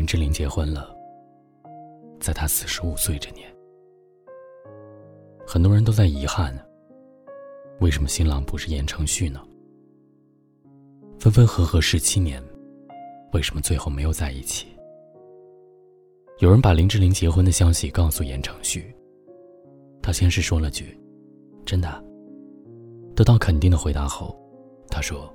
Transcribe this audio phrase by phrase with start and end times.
[0.00, 0.96] 林志玲结婚了，
[2.18, 3.54] 在她四十五岁这年，
[5.46, 6.58] 很多人都在遗憾：
[7.80, 9.42] 为什么新郎不是言承旭呢？
[11.18, 12.42] 分分合合十七年，
[13.34, 14.68] 为什么最后没有在一起？
[16.38, 18.96] 有人把林志玲结婚的消息告诉言承旭，
[20.00, 20.98] 他先是说了句
[21.66, 22.02] ：“真的。”
[23.14, 24.34] 得到肯定的回答后，
[24.88, 25.30] 他说：“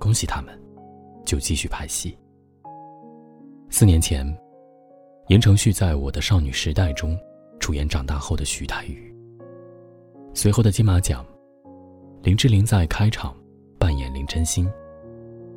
[0.00, 0.58] 恭喜他们，
[1.22, 2.16] 就继续拍戏。”
[3.72, 4.26] 四年前，
[5.28, 7.16] 言承旭在我的少女时代中
[7.60, 9.14] 出演长大后的徐太宇。
[10.34, 11.24] 随后的金马奖，
[12.20, 13.34] 林志玲在开场
[13.78, 14.68] 扮演林真心，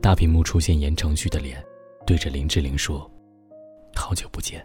[0.00, 1.62] 大屏幕出现言承旭的脸，
[2.06, 3.10] 对着林志玲说
[3.96, 4.64] ：“好久不见。”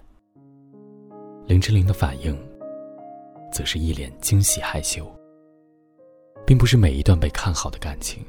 [1.47, 2.37] 林志玲的反应，
[3.51, 5.11] 则是一脸惊喜害羞。
[6.45, 8.23] 并不是每一段被看好的感情，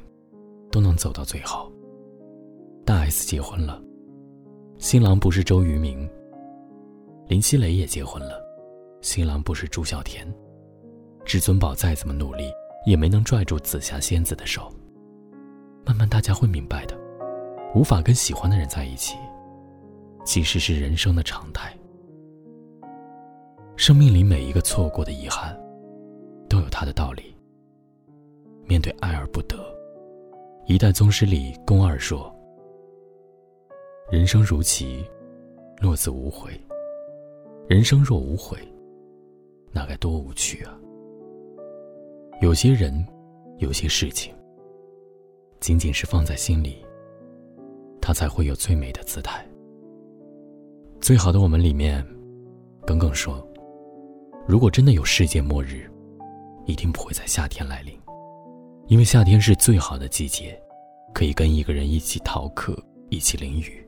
[0.71, 1.71] 都能走到最后。
[2.83, 3.79] 大 S 结婚了。
[4.83, 5.97] 新郎不是周渝民，
[7.29, 8.33] 林熙蕾也结婚了，
[8.99, 10.27] 新郎不是朱孝天，
[11.23, 12.51] 至尊宝再怎么努力，
[12.85, 14.69] 也没能拽住紫霞仙子的手。
[15.85, 16.97] 慢慢大家会明白的，
[17.73, 19.15] 无法跟喜欢的人在一起，
[20.25, 21.73] 其实是人生的常态。
[23.77, 25.57] 生命里每一个错过的遗憾，
[26.49, 27.33] 都有它的道理。
[28.65, 29.57] 面对爱而不得，
[30.67, 32.32] 一代宗师里宫二说。
[34.11, 35.03] 人生如棋，
[35.81, 36.51] 落子无悔。
[37.67, 38.57] 人生若无悔，
[39.71, 40.77] 那该多无趣啊！
[42.41, 42.93] 有些人，
[43.59, 44.33] 有些事情，
[45.61, 46.85] 仅仅是放在心里，
[48.01, 49.43] 它才会有最美的姿态。
[50.99, 52.05] 最好的我们里面，
[52.85, 53.45] 耿耿说
[54.45, 55.89] ：“如果真的有世界末日，
[56.65, 57.97] 一定不会在夏天来临，
[58.87, 60.61] 因为夏天是最好的季节，
[61.13, 62.77] 可以跟一个人一起逃课，
[63.09, 63.79] 一起淋雨。”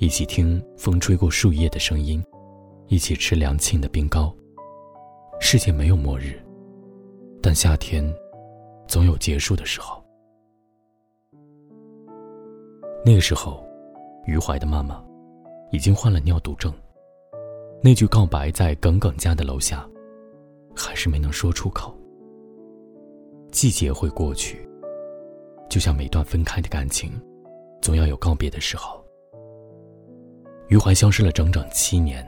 [0.00, 2.22] 一起听风吹过树叶的声音，
[2.86, 4.32] 一起吃凉沁的冰糕。
[5.40, 6.40] 世界没有末日，
[7.42, 8.08] 但夏天
[8.86, 10.00] 总有结束的时候。
[13.04, 13.66] 那个时候，
[14.24, 15.04] 余淮的妈妈
[15.72, 16.72] 已经患了尿毒症。
[17.82, 19.84] 那句告白在耿耿家的楼下，
[20.76, 21.92] 还是没能说出口。
[23.50, 24.64] 季节会过去，
[25.68, 27.20] 就像每段分开的感情，
[27.82, 29.04] 总要有告别的时候。
[30.68, 32.22] 余淮消失了整整七年，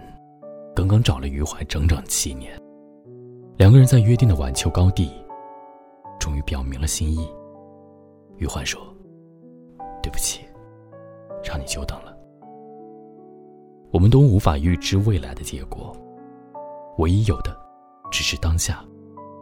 [0.75, 2.59] 耿耿找了余淮整整七年。
[3.59, 5.13] 两个人在约定的晚秋高地，
[6.19, 7.29] 终于表明了心意。
[8.39, 8.81] 余淮说
[10.03, 10.41] ：“对不起，
[11.45, 12.17] 让你久等了。”
[13.93, 15.95] 我们都无法预知未来的结果，
[16.97, 17.55] 唯一有的，
[18.11, 18.83] 只是当下，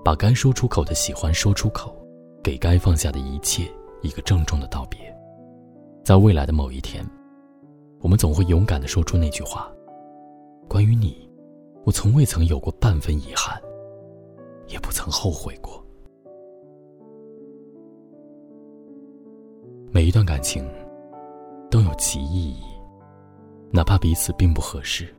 [0.04, 1.94] 把该说出口的喜欢说出口，
[2.42, 3.70] 给该放下的一切
[4.02, 4.98] 一个郑重的道别。
[6.04, 7.08] 在未来的某一天。
[8.00, 9.72] 我们总会勇敢的说出那句话
[10.68, 11.28] ：“关于你，
[11.84, 13.60] 我从未曾有过半分遗憾，
[14.68, 15.84] 也不曾后悔过。”
[19.90, 20.64] 每一段感情
[21.70, 22.62] 都有其意义，
[23.72, 25.12] 哪怕彼此并不合适。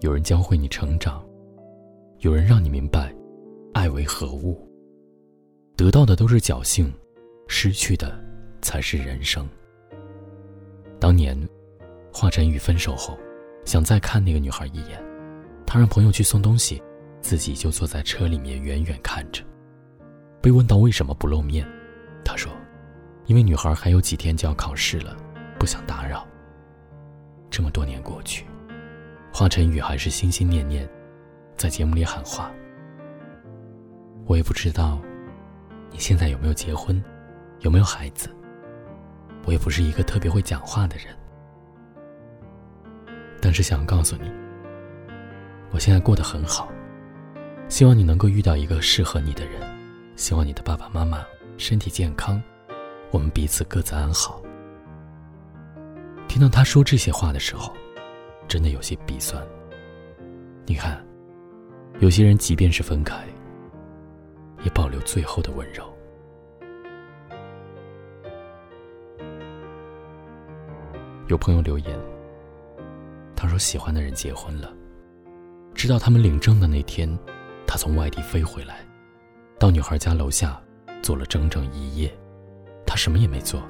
[0.00, 1.22] 有人教会你成长，
[2.20, 3.14] 有人让你明白
[3.74, 4.56] 爱为何物。
[5.76, 6.90] 得到的都是侥幸，
[7.46, 8.18] 失去的
[8.62, 9.46] 才是人生。
[10.98, 11.38] 当年。
[12.20, 13.16] 华晨宇分手后，
[13.64, 15.00] 想再看那个女孩一眼，
[15.64, 16.82] 他让朋友去送东西，
[17.20, 19.40] 自己就坐在车里面远远看着。
[20.42, 21.64] 被问到为什么不露面，
[22.24, 22.50] 他说
[23.26, 25.16] ：“因为女孩还有几天就要考试了，
[25.60, 26.26] 不想打扰。”
[27.50, 28.44] 这么多年过去，
[29.32, 30.90] 华晨宇还是心心念念，
[31.56, 32.50] 在节目里喊话。
[34.26, 35.00] 我也不知道，
[35.92, 37.00] 你现在有没有结婚，
[37.60, 38.28] 有没有孩子。
[39.44, 41.16] 我也不是一个特别会讲话的人。
[43.48, 44.30] 但是想告诉你，
[45.70, 46.70] 我现在过得很好。
[47.70, 49.62] 希望你能够遇到一个适合你的人，
[50.16, 51.24] 希望你的爸爸妈妈
[51.56, 52.42] 身体健康，
[53.10, 54.42] 我们彼此各自安好。
[56.28, 57.74] 听到他说这些话的时候，
[58.46, 59.42] 真的有些鼻酸。
[60.66, 61.02] 你看，
[62.00, 63.16] 有些人即便是分开，
[64.62, 65.90] 也保留最后的温柔。
[71.28, 71.98] 有朋友留言。
[73.40, 74.74] 他说：“喜欢的人结婚了，
[75.72, 77.08] 直到他们领证的那天，
[77.68, 78.84] 他从外地飞回来，
[79.60, 80.60] 到女孩家楼下
[81.02, 82.12] 坐了整整一夜。
[82.84, 83.62] 他什么也没做，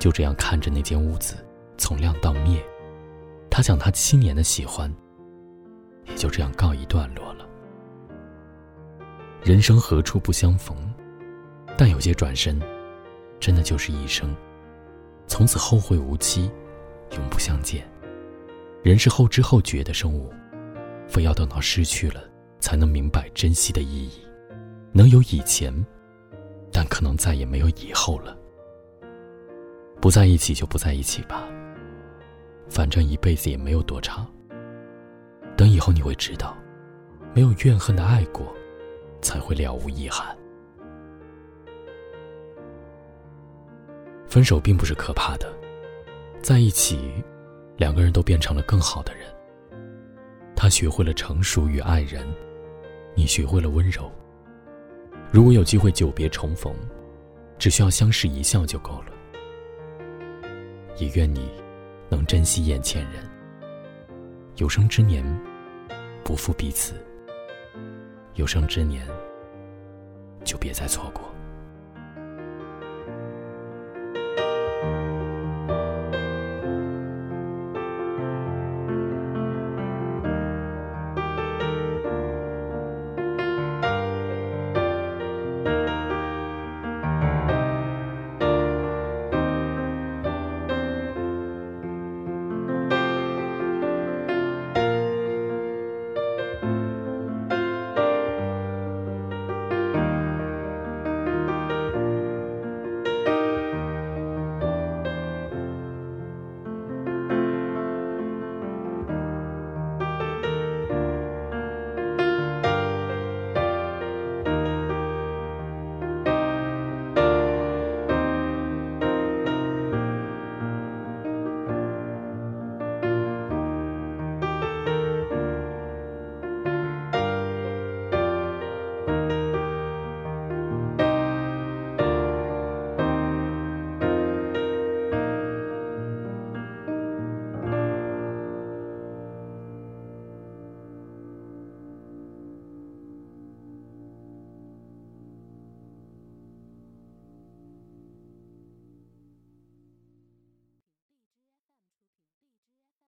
[0.00, 1.36] 就这样看着那间屋子
[1.78, 2.60] 从亮到灭。
[3.48, 4.92] 他想他七年的喜欢，
[6.06, 7.46] 也就这样告一段落了。
[9.44, 10.76] 人生何处不相逢，
[11.78, 12.60] 但有些转身，
[13.38, 14.34] 真的就是一生，
[15.28, 16.50] 从此后会无期，
[17.12, 17.88] 永不相见。”
[18.84, 20.30] 人是后知后觉的生物，
[21.08, 22.22] 非要等到失去了，
[22.60, 24.20] 才能明白珍惜的意义。
[24.92, 25.74] 能有以前，
[26.70, 28.36] 但可能再也没有以后了。
[30.02, 31.48] 不在一起就不在一起吧，
[32.68, 34.30] 反正一辈子也没有多长。
[35.56, 36.54] 等以后你会知道，
[37.32, 38.54] 没有怨恨的爱过，
[39.22, 40.36] 才会了无遗憾。
[44.26, 45.50] 分手并不是可怕的，
[46.42, 47.24] 在一起，
[47.76, 49.26] 两个人都变成了更好的人。
[50.56, 52.26] 他学会了成熟与爱人，
[53.14, 54.10] 你学会了温柔。
[55.30, 56.72] 如果有机会久别重逢，
[57.58, 59.12] 只需要相视一笑就够了。
[60.96, 61.50] 也愿你
[62.08, 63.28] 能珍惜眼前人，
[64.56, 65.24] 有生之年
[66.22, 66.94] 不负彼此。
[68.34, 69.06] 有生之年
[70.44, 71.22] 就别再错过。